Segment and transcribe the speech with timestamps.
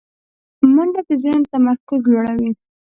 [0.75, 2.51] منډه د ذهن تمرکز لوړوي